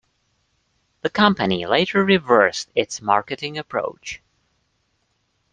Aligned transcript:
The 1.01 1.11
company 1.11 1.67
later 1.67 2.03
reversed 2.03 2.71
its 2.73 3.03
marketing 3.03 3.59
approach. 3.59 4.19